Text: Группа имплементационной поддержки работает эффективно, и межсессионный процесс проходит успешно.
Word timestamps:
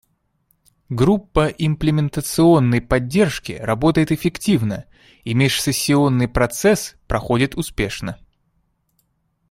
Группа 0.89 1.49
имплементационной 1.49 2.81
поддержки 2.81 3.51
работает 3.51 4.11
эффективно, 4.11 4.85
и 5.25 5.35
межсессионный 5.35 6.27
процесс 6.27 6.95
проходит 7.07 7.55
успешно. 7.55 8.17